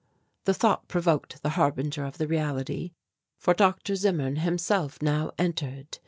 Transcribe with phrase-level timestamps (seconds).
[0.45, 2.93] The thought proved the harbinger of the reality,
[3.37, 3.95] for Dr.
[3.95, 5.99] Zimmerman himself now entered.